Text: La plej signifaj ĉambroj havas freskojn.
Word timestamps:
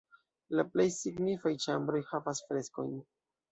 La 0.59 0.63
plej 0.75 0.85
signifaj 0.95 1.53
ĉambroj 1.67 2.03
havas 2.09 2.43
freskojn. 2.51 2.93